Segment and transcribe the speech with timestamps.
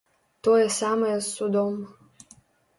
[0.47, 1.73] Тое самае з судом.